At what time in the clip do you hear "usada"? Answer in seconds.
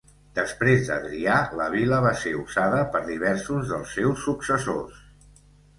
2.41-2.81